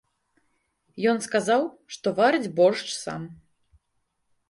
Ён 1.11 1.17
сказаў, 1.27 1.67
што 1.99 2.07
варыць 2.23 2.51
боршч 2.63 2.89
сам. 3.03 3.21